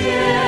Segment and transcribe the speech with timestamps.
[0.00, 0.43] cielo.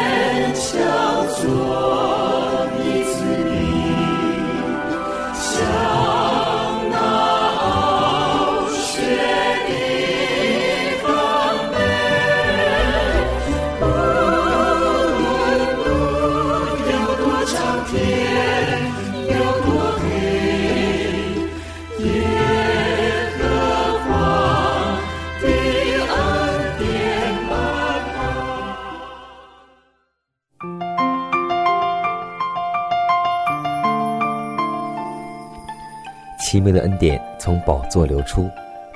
[36.57, 38.49] 奇妙的恩典从宝座流出，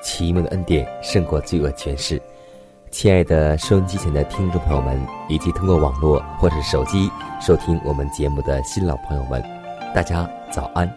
[0.02, 2.18] 奇妙的恩典胜过罪恶权势。
[2.90, 9.44] 亲爱的收音机前的听众朋友们，以及通过网络或者手机收听我们节目的新老朋友们，
[9.94, 10.90] 大家早安！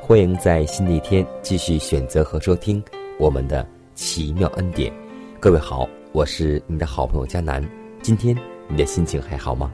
[0.00, 2.82] 欢迎在新的一天继续选择和收听
[3.18, 4.90] 我们的奇妙恩典。
[5.38, 7.62] 各位好，我是你的好朋友佳南。
[8.00, 8.34] 今天
[8.68, 9.70] 你的心情还好吗？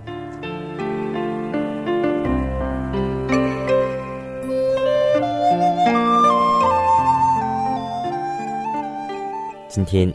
[9.76, 10.10] 今天，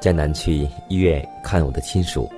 [0.00, 2.30] 江南去医院看我的亲属，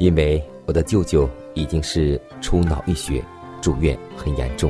[0.00, 3.22] 因为我的舅舅已经是出脑溢血，
[3.60, 4.68] 住院很严重。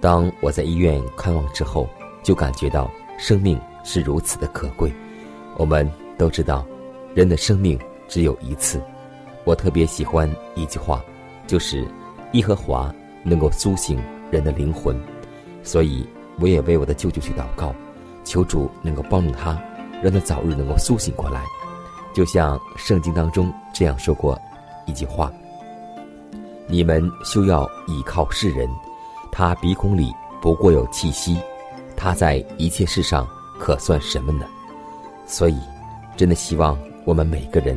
[0.00, 1.86] 当我在医院看望之后，
[2.22, 4.90] 就感觉到生命是如此的可贵。
[5.58, 6.64] 我们都知道，
[7.14, 7.78] 人的生命
[8.08, 8.80] 只有一次。
[9.44, 11.04] 我特别喜欢一句话，
[11.46, 11.86] 就是
[12.32, 12.90] “耶和华
[13.22, 14.98] 能够苏醒人的灵魂”，
[15.62, 16.06] 所以
[16.40, 17.74] 我也为我的舅舅去祷告，
[18.24, 19.62] 求主能够帮助他。
[20.04, 21.42] 让他早日能够苏醒过来，
[22.12, 24.38] 就像圣经当中这样说过
[24.84, 25.32] 一句话
[26.68, 28.68] ：“你们休要倚靠世人，
[29.32, 30.12] 他鼻孔里
[30.42, 31.38] 不过有气息，
[31.96, 33.26] 他在一切事上
[33.58, 34.44] 可算什么呢？”
[35.26, 35.58] 所以，
[36.18, 37.74] 真的希望我们每个人，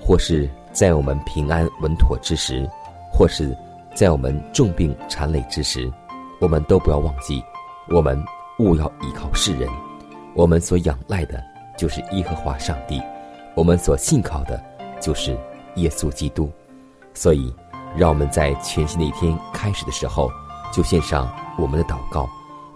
[0.00, 2.66] 或是在我们平安稳妥之时，
[3.12, 3.54] 或是
[3.94, 5.92] 在我们重病缠累之时，
[6.40, 7.44] 我们都不要忘记，
[7.90, 8.18] 我们
[8.58, 9.68] 勿要依靠世人，
[10.34, 11.44] 我们所仰赖的。
[11.78, 13.00] 就是耶和华上帝，
[13.54, 14.60] 我们所信靠的，
[15.00, 15.38] 就是
[15.76, 16.50] 耶稣基督。
[17.14, 17.54] 所以，
[17.96, 20.28] 让我们在全新的一天开始的时候，
[20.72, 22.28] 就献上我们的祷告，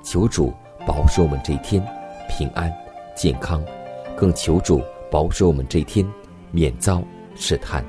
[0.04, 0.54] 求主
[0.86, 1.84] 保守我们这一天
[2.28, 2.72] 平安
[3.16, 3.60] 健康，
[4.16, 4.80] 更求主
[5.10, 6.06] 保守我们这一天
[6.52, 7.02] 免遭
[7.34, 7.84] 试探，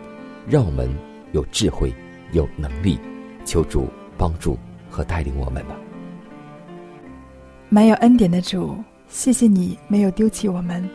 [0.48, 0.92] 让我们
[1.32, 1.94] 有智慧、
[2.32, 3.00] 有能力，
[3.46, 3.88] 求主
[4.18, 4.58] 帮助
[4.90, 5.76] 和带领我们吧。
[7.70, 8.76] 满有恩典的主。
[9.10, 10.90] 谢谢你没有丢弃我们，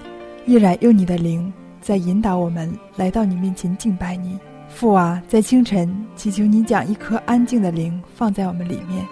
[0.49, 4.39] 依然用你的灵在引导我们来到你面前敬拜你。
[4.71, 9.07] 父啊，在清晨祈求你将一颗安静的灵放在我们里面，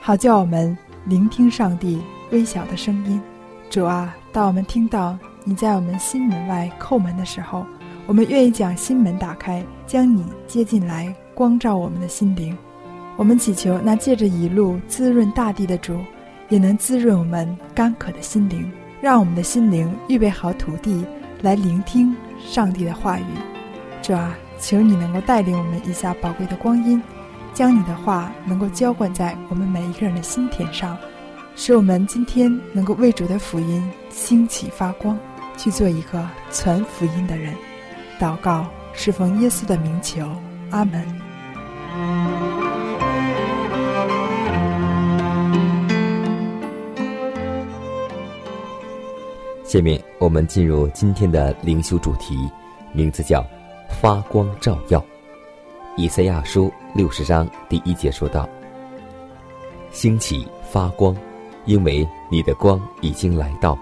[0.00, 2.02] 好叫我们聆听上帝
[2.32, 3.20] 微小的声音。
[3.70, 7.64] 主啊，当我们听到你在我们心门外叩门的时候，
[8.08, 12.56] 我们愿意将心门打开，将你接进来，光照我们的心灵。
[13.16, 15.96] 我们祈求那借着一路滋润大地的主。
[16.50, 18.70] 也能滋润我们干渴的心灵，
[19.04, 21.04] 让我们的心灵预备好土地
[21.42, 23.24] 来聆听上帝的话语。
[24.00, 27.02] 主啊，求你能够带领我们一下宝贵的光阴，
[27.52, 30.96] 将你的话能够浇灌在我们每一个人的心田上，
[31.54, 35.18] 使我们今天能够为主的福音兴起发光，
[35.58, 37.52] 去做一个传福音的人。
[38.18, 38.64] 祷告
[38.94, 40.26] 是奉耶稣的名求，
[40.70, 41.04] 阿门。
[49.74, 52.48] 下面我们进入今天的灵修主题，
[52.92, 53.44] 名字叫
[53.90, 55.04] “发光照耀”。
[55.98, 58.48] 以赛亚书六十章第一节说道
[59.90, 61.16] ：“兴起发光，
[61.64, 63.76] 因为你的光已经来到，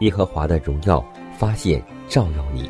[0.00, 1.00] 耶和华的荣耀
[1.36, 2.68] 发现照耀你。”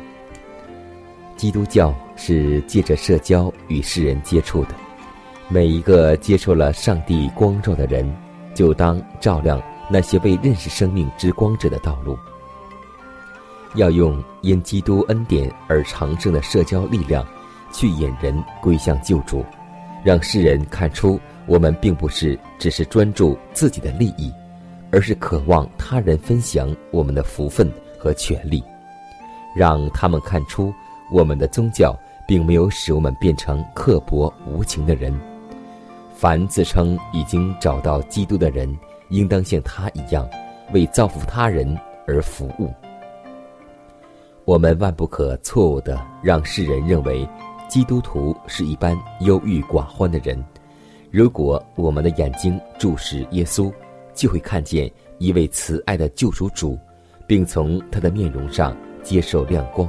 [1.35, 4.75] 基督教是借着社交与世人接触的，
[5.47, 8.07] 每一个接受了上帝光照的人，
[8.53, 12.15] 就当照亮那些未认识生命之光者的道路。
[13.75, 17.25] 要用因基督恩典而长盛的社交力量，
[17.71, 19.45] 去引人归向救主，
[20.03, 24.33] 让世人看出我们并不是只是专注自己的利益，
[24.91, 28.63] 而是渴望他人分享我们的福分和权利，
[29.55, 30.73] 让他们看出
[31.11, 31.95] 我们的宗教
[32.27, 35.13] 并没有使我们变成刻薄无情的人。
[36.15, 38.77] 凡自称已经找到基督的人，
[39.09, 40.27] 应当像他一样，
[40.73, 42.73] 为造福他人而服务。
[44.49, 47.29] 我们万不可错误的让世人认为。
[47.69, 50.43] 基督徒是一般忧郁寡欢的人。
[51.11, 53.71] 如果我们的眼睛注视耶稣，
[54.15, 56.75] 就会看见一位慈爱的救赎主，
[57.27, 59.87] 并从他的面容上接受亮光。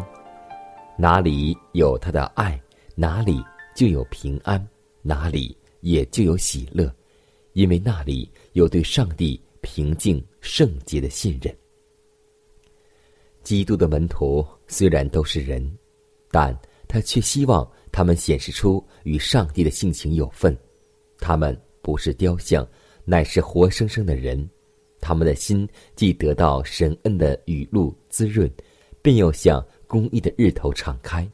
[0.94, 2.60] 哪里有他的爱，
[2.94, 3.42] 哪里
[3.74, 4.62] 就有平安，
[5.00, 6.94] 哪里也就有喜乐，
[7.54, 11.50] 因为那里有对上帝平静圣洁的信任。
[13.42, 15.70] 基督的门徒虽然都是人，
[16.30, 16.58] 但。
[16.92, 20.58] 他却希望他们显示出与上帝的性情有份，
[21.20, 22.66] 他们不是雕像，
[23.04, 24.50] 乃是活生生的人。
[25.00, 28.50] 他们的心既得到神恩的雨露滋润，
[29.00, 31.24] 便又向公义的日头敞开，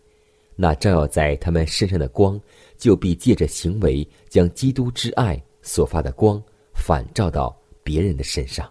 [0.57, 2.39] 那照耀在他们身上的光，
[2.77, 6.39] 就必借着行为将基督之爱所发的光
[6.75, 8.71] 反照到别人的身上。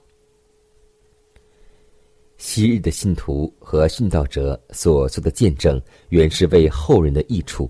[2.37, 7.69] 昔日的信徒和殉道者所做的见证，原是为后人的益处。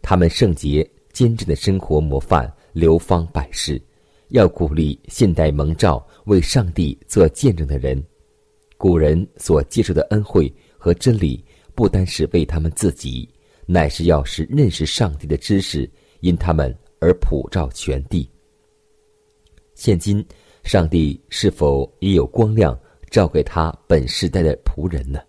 [0.00, 3.80] 他们圣洁坚贞的生活模范，流芳百世。
[4.28, 8.02] 要鼓励现代蒙召为上帝做见证的人。
[8.76, 11.42] 古人所接受的恩惠和真理，
[11.74, 13.28] 不单是为他们自己，
[13.66, 15.90] 乃是要使认识上帝的知识
[16.20, 18.28] 因他们而普照全地。
[19.74, 20.24] 现今，
[20.62, 22.78] 上帝是否也有光亮？
[23.10, 25.20] 照给他本世代的仆人呢，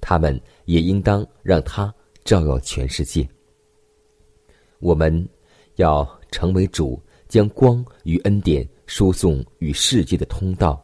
[0.00, 1.92] 他们也应当让他
[2.24, 3.28] 照耀全世界。
[4.78, 5.28] 我们
[5.76, 10.82] 要成为主将光与恩典输送与世界的通道，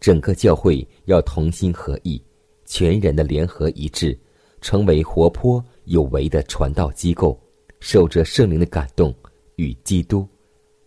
[0.00, 2.22] 整个教会要同心合意，
[2.64, 4.18] 全人的联合一致，
[4.60, 7.40] 成为活泼有为的传道机构，
[7.80, 9.14] 受着圣灵的感动
[9.56, 10.28] 与基督。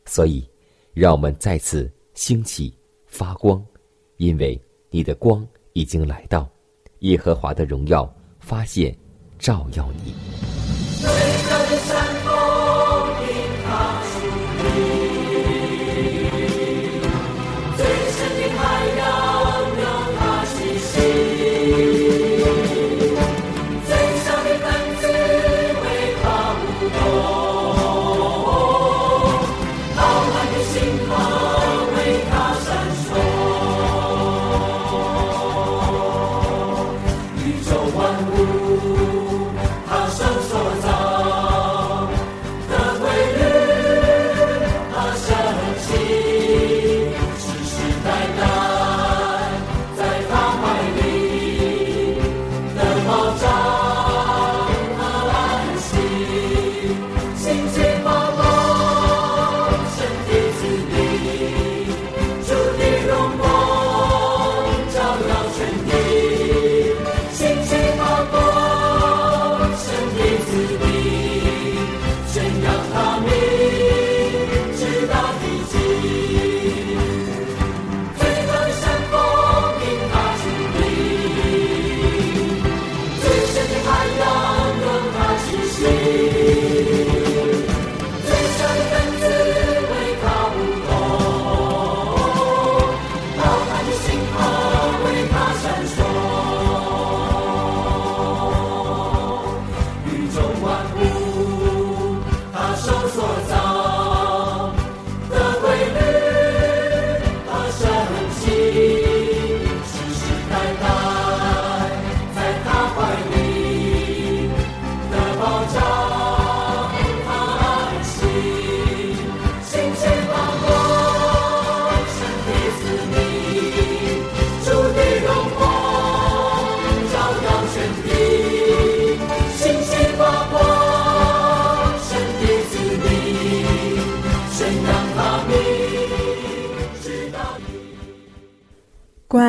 [0.05, 0.47] 所以，
[0.93, 3.65] 让我们再次兴起发光。
[4.17, 4.57] 因为
[4.95, 6.49] 你的光已经来到，
[6.99, 8.09] 耶和华的荣耀
[8.39, 8.97] 发现，
[9.37, 10.15] 照耀你。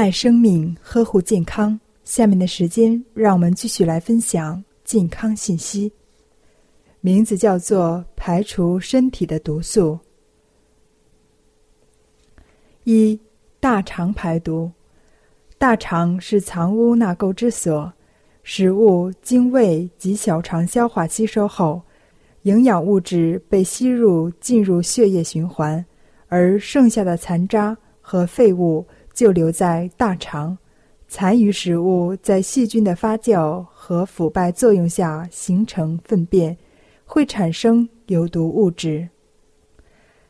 [0.06, 1.80] 爱生命，呵护健康。
[2.04, 5.90] 下面的时间，让我们继续来分享健康信息。
[7.00, 9.98] 名字叫做“排除身体的毒素”。
[12.84, 13.18] 一、
[13.58, 14.70] 大肠排毒。
[15.58, 17.92] 大肠是藏污纳垢之所，
[18.44, 21.82] 食物经胃及小肠消化吸收后，
[22.42, 25.84] 营养物质被吸入进入血液循环，
[26.28, 28.86] 而剩下的残渣和废物
[29.16, 30.56] 就留在大肠。
[31.08, 36.54] 残余食物在细菌的发酵和腐败作用下形成粪便，
[37.06, 39.08] 会产生有毒物质。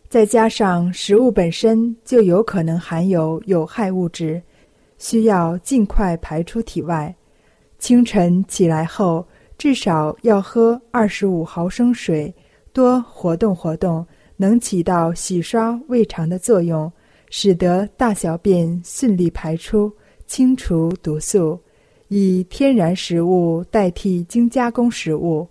[0.08, 4.40] 再加上食物本身就有可能含有有害物质，
[4.98, 7.12] 需要尽快排出体外。
[7.78, 9.26] 清晨起来后，
[9.58, 12.32] 至少要喝二十五毫升水，
[12.72, 16.90] 多活动活动，能起到洗刷胃肠的作用，
[17.30, 19.92] 使得大小便顺利排出。
[20.26, 21.56] 清除毒素，
[22.08, 25.48] 以天然食物代替精加工食物。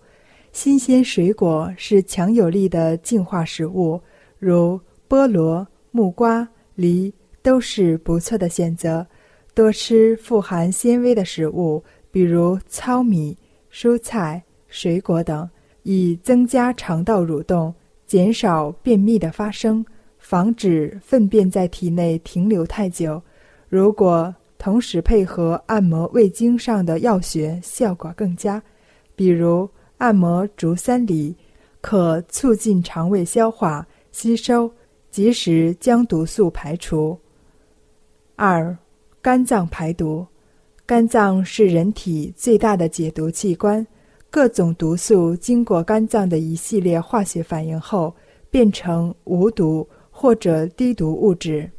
[0.52, 3.98] 新鲜水果是强有力的净化食物，
[4.38, 4.78] 如
[5.08, 9.08] 菠萝、木瓜、梨都是不错的选择。
[9.54, 13.38] 多吃富含纤维的食物，比如糙米、
[13.72, 15.50] 蔬菜、水果等，
[15.84, 17.74] 以增加肠道蠕动，
[18.06, 19.86] 减少便秘的发生，
[20.28, 23.22] 防止粪便在体内停留太久。
[23.70, 28.60] 如果同时配合按摩胃经上的药穴，效果更佳。
[29.16, 31.36] 比如按摩足三里，
[31.80, 34.72] 可促进肠胃消化吸收，
[35.12, 37.16] 及时将毒素排除。
[38.36, 38.76] 二、
[39.22, 40.26] 肝脏排毒。
[40.88, 43.86] 肝脏是人体最大的解毒器官，
[44.32, 48.12] 各种毒素经过肝脏的一系列化学反应后，
[48.50, 49.88] 变成无毒
[50.26, 51.70] 或者低毒物质。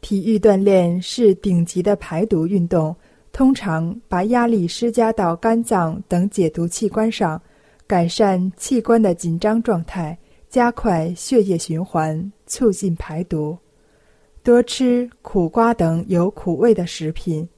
[0.00, 2.94] 体育锻炼是顶级的排毒运动，
[3.32, 7.42] 通常把压力施加到肝脏等解毒器官上，
[7.88, 10.16] 改善器官的紧张状态，
[10.48, 13.58] 加快血液循环，促进排毒。
[14.44, 17.48] 多吃苦瓜等有苦味的食品，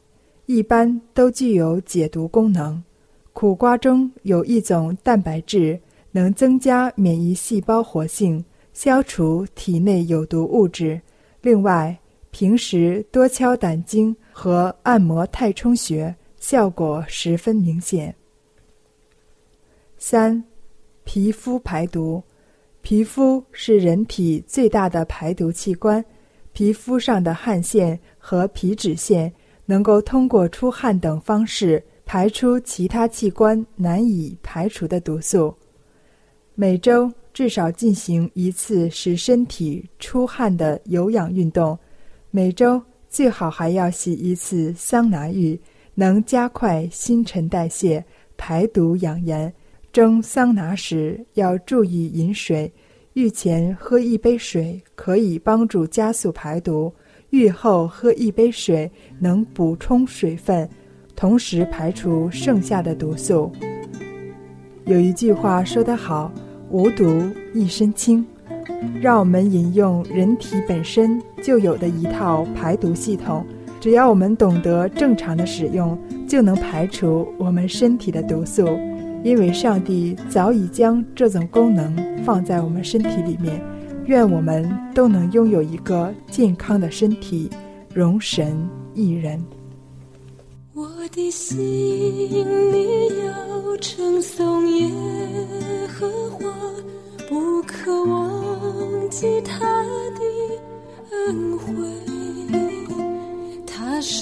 [0.46, 2.82] 一般都具有解毒功能。
[3.34, 5.78] 苦瓜中有一种蛋白质，
[6.10, 11.00] 能增加免疫细胞活性，消除体内有毒物质。
[11.40, 11.96] 另外，
[12.30, 18.14] 平时多敲胆经和按摩太冲穴，效果十分明显。
[19.98, 20.42] 三、
[21.04, 22.22] 皮肤排毒。
[22.80, 26.04] 皮肤是人体最大的排毒器官，
[26.52, 29.32] 皮肤上的汗腺和皮脂腺
[29.66, 35.54] 能够通过出汗等方式排出其他器官难以排除的毒素。
[36.56, 41.78] 每周至少进行一次使身体出汗的有氧运动。
[42.30, 45.60] 每周最好还要洗一次桑拿浴，
[45.94, 48.04] 能加快新陈代谢、
[48.36, 49.52] 排毒养颜。
[49.92, 52.72] 蒸桑拿时要注意饮水，
[53.12, 56.90] 浴前喝一杯水可以帮助加速排毒，
[57.28, 60.66] 浴后喝一杯水能补充水分，
[61.14, 63.52] 同时排除剩下的毒素。
[64.86, 66.32] 有一句话说得好
[66.72, 67.22] ：“无毒
[67.54, 68.26] 一身轻。”
[69.00, 73.44] 让我们引用人体本身就有的一套排毒系统，
[73.80, 75.98] 只要我们懂得正常的使用，
[76.28, 78.66] 就能排除我们身体的毒素。
[79.24, 83.60] 因为上帝早已将这种功能放在我们身体里面，
[84.06, 87.48] 愿我们都能拥有一个健康的身体，
[87.94, 89.40] 容神一人。
[90.74, 91.54] 我的心
[92.72, 94.90] 里要称颂耶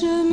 [0.00, 0.25] 他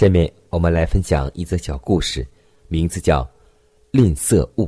[0.00, 2.26] 下面我们来分享一则小故事，
[2.68, 3.22] 名字叫
[3.90, 4.64] 《吝啬物》。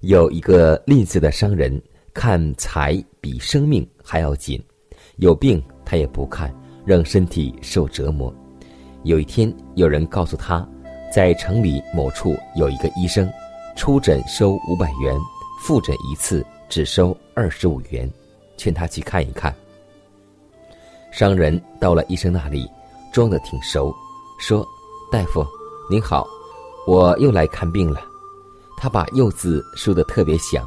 [0.00, 1.78] 有一个吝啬的商人，
[2.14, 4.58] 看财比生命还要紧，
[5.16, 6.50] 有病他也不看，
[6.86, 8.34] 让身体受折磨。
[9.02, 10.66] 有一天，有人告诉他，
[11.14, 13.30] 在城里某处有一个医生，
[13.76, 15.14] 出诊收五百元，
[15.60, 18.10] 复诊一次只收二十五元，
[18.56, 19.54] 劝他去看一看。
[21.10, 22.66] 商人到了医生那里，
[23.12, 23.94] 装得挺熟。
[24.42, 24.66] 说
[25.08, 25.46] ：“大夫，
[25.88, 26.26] 您好，
[26.84, 28.02] 我又来看病了。”
[28.76, 30.66] 他把“又”字说的特别响，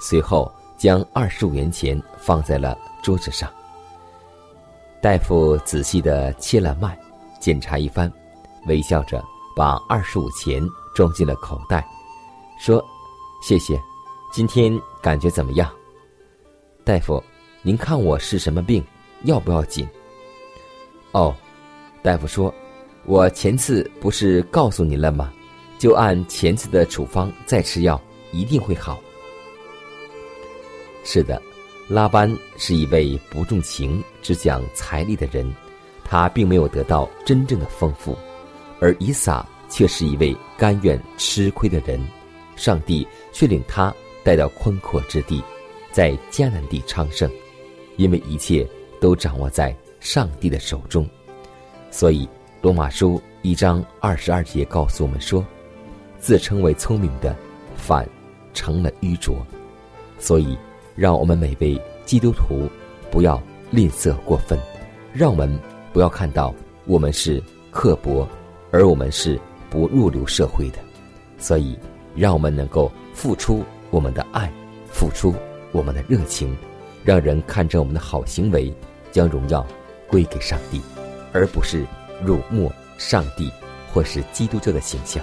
[0.00, 3.52] 随后将二十五元钱放在了桌子上。
[5.02, 6.96] 大夫仔细的切了脉，
[7.40, 8.10] 检查一番，
[8.68, 9.20] 微笑着
[9.56, 11.84] 把二十五钱装进了口袋，
[12.60, 12.80] 说
[13.42, 13.76] ：“谢谢，
[14.32, 15.68] 今天感觉怎么样？”
[16.86, 17.20] 大夫，
[17.62, 18.86] 您看我是什么病？
[19.24, 19.84] 要不要紧？
[21.10, 21.34] 哦，
[22.04, 22.54] 大夫说。
[23.06, 25.32] 我前次不是告诉你了吗？
[25.78, 28.00] 就按前次的处方再吃药，
[28.32, 28.98] 一定会好。
[31.04, 31.40] 是的，
[31.86, 35.48] 拉班是一位不重情、只讲财力的人，
[36.04, 38.18] 他并没有得到真正的丰富，
[38.80, 42.04] 而以撒却是一位甘愿吃亏的人，
[42.56, 45.40] 上帝却领他带到宽阔之地，
[45.92, 47.30] 在迦南地昌盛，
[47.98, 48.66] 因为一切
[49.00, 51.08] 都掌握在上帝的手中，
[51.92, 52.28] 所以。
[52.66, 55.46] 罗马书一章二十二节告诉我们说
[56.18, 57.32] ：“自称为聪明的，
[57.76, 58.04] 反
[58.52, 59.36] 成了愚拙。”
[60.18, 60.58] 所以，
[60.96, 62.68] 让我们每位基督徒
[63.08, 64.58] 不要吝啬过分，
[65.12, 65.56] 让我们
[65.92, 66.52] 不要看到
[66.86, 68.26] 我们是刻薄，
[68.72, 70.78] 而我们是不入流社会的。
[71.38, 71.78] 所以，
[72.16, 74.52] 让我们能够付出我们的爱，
[74.90, 75.32] 付出
[75.70, 76.56] 我们的热情，
[77.04, 78.74] 让人看着我们的好行为，
[79.12, 79.64] 将荣耀
[80.08, 80.82] 归给上帝，
[81.32, 81.86] 而不是。
[82.24, 83.52] 辱没上帝，
[83.92, 85.22] 或是基督教的形象。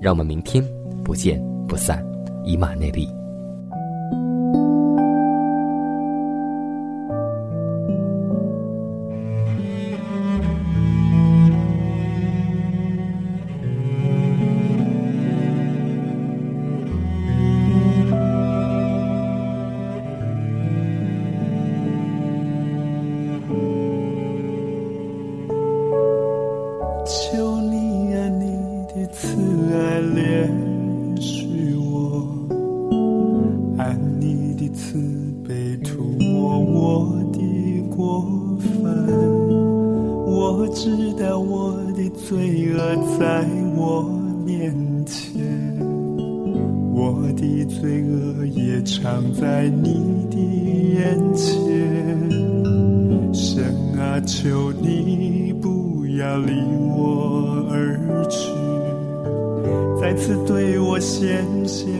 [0.00, 0.64] 让我们明天
[1.04, 2.04] 不见不散，
[2.44, 3.08] 以马内利。
[40.56, 42.78] 我知道我的罪恶
[43.18, 44.02] 在我
[44.46, 44.72] 面
[45.04, 45.42] 前。
[46.94, 50.38] 我的罪恶也藏在你的
[50.94, 51.54] 眼前。
[53.34, 53.64] 神
[53.98, 56.52] 啊求你不要离
[56.96, 57.98] 我而
[58.30, 58.48] 去。
[60.00, 61.92] 再次对我显现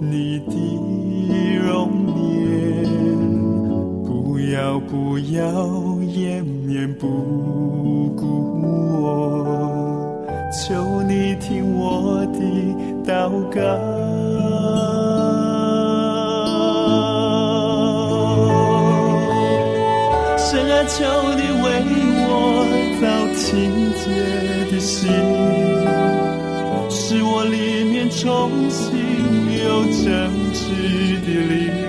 [0.00, 0.54] 你的
[1.66, 2.82] 容颜
[4.04, 7.06] 不要不要掩面不
[8.16, 8.26] 顾
[9.00, 9.06] 我，
[10.52, 12.38] 求你听我的
[13.06, 13.60] 祷告。
[20.36, 20.98] 神啊，求
[21.36, 21.66] 你为
[22.26, 22.28] 我
[23.00, 23.02] 造
[23.36, 23.48] 清
[24.00, 24.04] 洁
[24.70, 24.98] 的心，
[26.90, 28.78] 使我里面重新
[29.62, 30.04] 有正
[30.52, 30.60] 直
[31.24, 31.79] 的灵。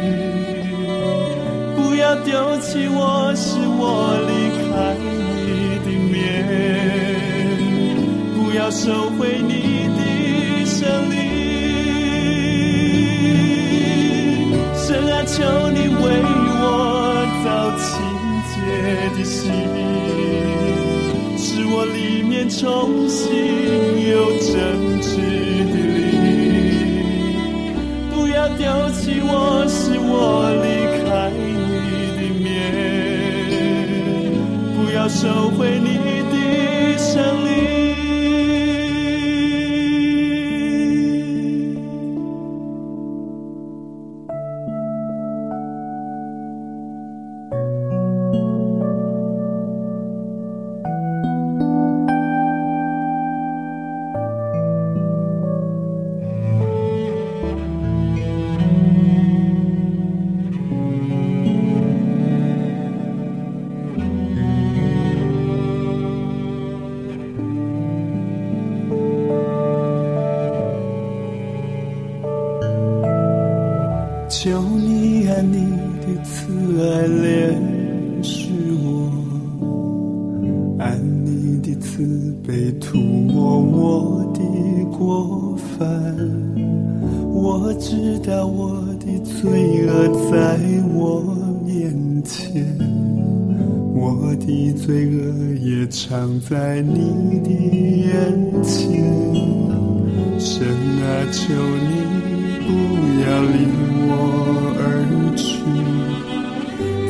[2.31, 4.31] 丢弃我，使我离
[4.71, 4.95] 开
[5.43, 6.15] 你的面。
[8.33, 9.51] 不要收回你
[9.97, 9.99] 的
[10.65, 10.79] 胜
[11.11, 11.13] 利。
[14.77, 15.43] 神啊，求
[15.75, 16.03] 你为
[16.55, 16.63] 我
[17.43, 17.85] 造清
[18.47, 18.55] 洁。
[19.13, 19.51] 的心，
[21.37, 23.27] 使我里面重新
[24.09, 24.49] 有真
[25.01, 25.19] 挚
[25.69, 27.03] 的灵。
[28.09, 30.15] 不要丢弃我，使我
[30.63, 30.80] 离
[35.01, 35.97] 要收回你
[36.29, 37.50] 的生命。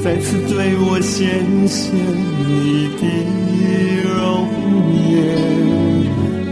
[0.04, 3.04] 再次对我显现你的
[4.18, 4.18] 容
[4.98, 5.06] 颜，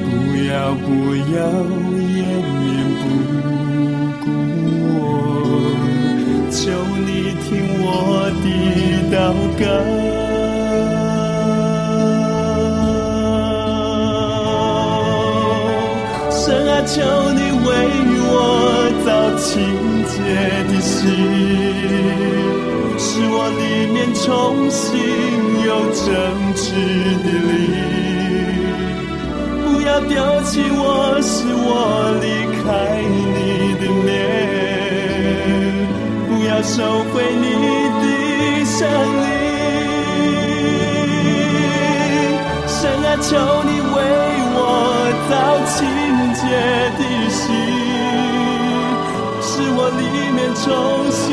[0.06, 0.54] 不要
[0.86, 0.88] 不
[1.34, 1.36] 要
[2.14, 2.22] 掩
[2.60, 2.62] 面
[3.00, 3.04] 不
[4.22, 4.24] 顾
[4.86, 4.94] 我，
[6.52, 6.58] 求
[7.08, 7.10] 你
[7.42, 7.48] 听
[7.82, 7.90] 我
[8.44, 8.46] 的
[9.10, 9.18] 祷
[9.60, 9.62] 告。
[16.32, 16.38] 神
[16.70, 16.94] 啊求
[17.34, 17.68] 你为
[18.30, 18.32] 我
[19.04, 19.08] 造
[19.40, 19.48] 清
[20.06, 20.14] 洁
[20.72, 20.98] 的心，
[23.32, 24.26] 我里面重
[24.70, 24.88] 新
[25.65, 26.06] 有真
[26.56, 26.63] 挚
[27.24, 27.52] 的灵。
[29.63, 30.12] 不要丢
[30.44, 30.82] 弃我，
[31.22, 31.70] 使我
[32.22, 32.26] 离
[32.60, 32.65] 开
[33.00, 34.08] 你的面。
[36.28, 36.78] 不要收
[37.12, 37.46] 回你
[38.02, 38.06] 的
[38.65, 38.78] 胜
[39.24, 39.28] 利。
[42.68, 43.28] 神啊，求
[43.63, 43.96] 你为
[44.56, 44.58] 我
[45.30, 45.32] 造
[45.65, 45.78] 清。
[46.42, 46.46] 洁
[46.98, 47.44] 的心，
[49.42, 50.63] 使我里面重
[51.12, 51.26] 新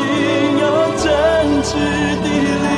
[1.77, 2.69] 有真挚的灵。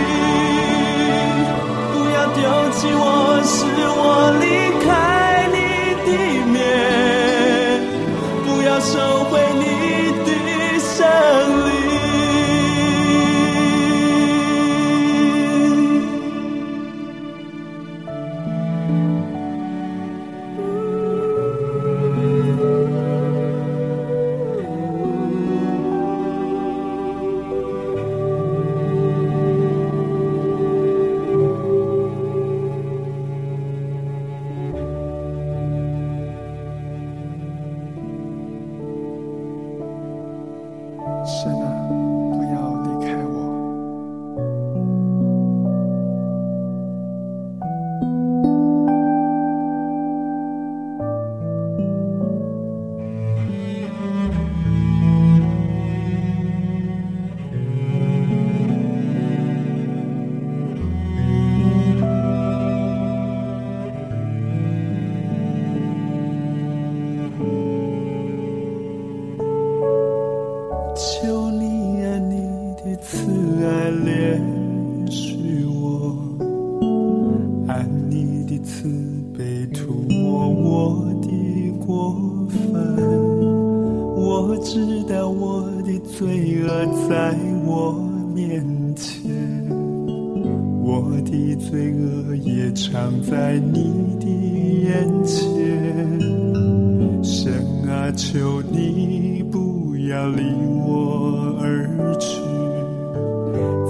[1.92, 2.38] 不要丢
[2.72, 3.02] 弃我，
[3.44, 4.02] 使我
[4.40, 4.44] 离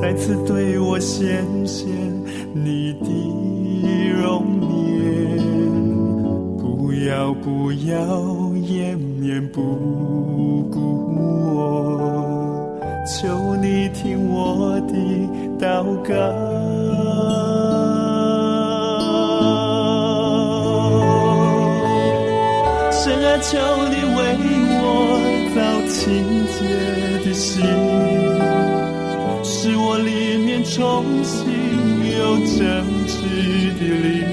[0.09, 1.87] 再次对我显现
[2.55, 3.05] 你的
[4.23, 4.43] 容
[4.97, 5.37] 颜。
[6.57, 9.61] 不要，不要，掩面不
[10.73, 10.81] 顾
[11.55, 14.95] 我，求你听我的
[15.61, 16.15] 祷告。
[22.91, 23.59] 神啊，求
[23.91, 24.19] 你为
[24.73, 24.81] 我
[25.55, 26.57] 造清洁
[27.29, 27.63] 的心，
[29.69, 31.45] 使我里面重新
[32.17, 32.59] 有正
[33.07, 33.19] 直
[33.79, 34.25] 的灵。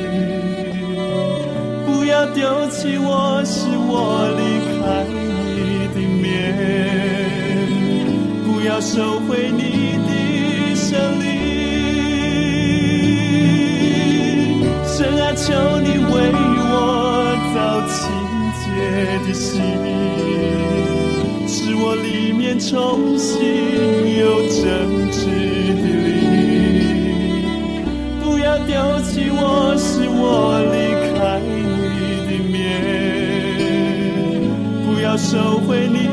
[1.86, 4.42] 不要丢弃我，使我离
[4.80, 6.24] 开你的面，
[8.46, 10.10] 不要收回你的
[10.74, 11.26] 圣灵。
[14.88, 16.72] 神啊，求你为我
[17.54, 17.94] 造清
[18.62, 18.64] 洁
[19.28, 19.52] 的心，
[21.46, 23.34] 使我里面重新
[24.20, 25.20] 有真挚
[25.82, 26.10] 的灵。
[28.24, 30.76] 不要丢弃我，是我离
[31.18, 31.54] 开你
[32.28, 32.54] 的面，
[34.86, 36.05] 不要收回你